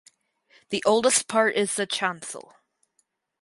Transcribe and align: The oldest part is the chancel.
The 0.71 0.81
oldest 0.83 1.27
part 1.27 1.55
is 1.55 1.75
the 1.75 1.85
chancel. 1.85 2.55